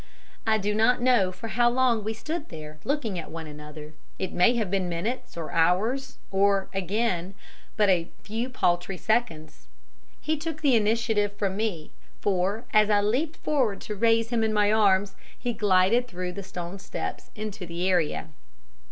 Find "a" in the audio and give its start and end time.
7.87-8.09